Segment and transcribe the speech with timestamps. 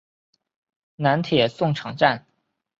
[0.95, 2.25] 南铁送场站。